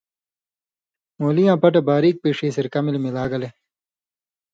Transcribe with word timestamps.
مولی 1.19 1.43
یاں 1.47 1.57
پٹہۡ 1.61 1.85
باریک 1.87 2.15
پیݜی 2.23 2.47
سرکہ 2.55 2.79
ملی 2.85 2.99
ملا 3.05 3.23
گلے 3.31 3.49